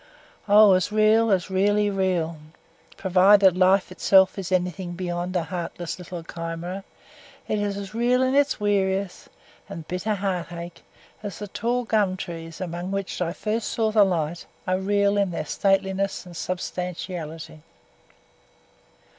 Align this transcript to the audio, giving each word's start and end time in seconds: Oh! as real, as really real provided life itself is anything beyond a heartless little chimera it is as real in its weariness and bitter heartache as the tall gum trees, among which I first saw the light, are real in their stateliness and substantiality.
Oh! 0.49 0.73
as 0.73 0.91
real, 0.91 1.29
as 1.29 1.51
really 1.51 1.91
real 1.91 2.37
provided 2.97 3.55
life 3.55 3.91
itself 3.91 4.39
is 4.39 4.51
anything 4.51 4.93
beyond 4.93 5.35
a 5.35 5.43
heartless 5.43 5.99
little 5.99 6.23
chimera 6.23 6.83
it 7.47 7.59
is 7.59 7.77
as 7.77 7.93
real 7.93 8.23
in 8.23 8.33
its 8.33 8.59
weariness 8.59 9.29
and 9.69 9.87
bitter 9.87 10.15
heartache 10.15 10.81
as 11.21 11.37
the 11.37 11.47
tall 11.47 11.83
gum 11.83 12.17
trees, 12.17 12.59
among 12.59 12.89
which 12.89 13.21
I 13.21 13.31
first 13.31 13.67
saw 13.67 13.91
the 13.91 14.03
light, 14.03 14.47
are 14.65 14.79
real 14.79 15.17
in 15.17 15.29
their 15.29 15.45
stateliness 15.45 16.25
and 16.25 16.35
substantiality. 16.35 17.61